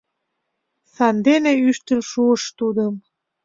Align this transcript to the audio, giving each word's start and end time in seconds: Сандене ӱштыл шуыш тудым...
Сандене 0.93 1.51
ӱштыл 1.69 2.01
шуыш 2.09 2.43
тудым... 2.57 2.93